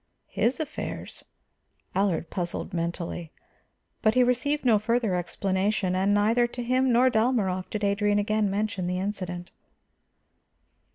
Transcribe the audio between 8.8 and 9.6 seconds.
the incident.